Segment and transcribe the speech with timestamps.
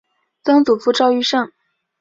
[0.41, 1.51] 曾祖父赵愈胜。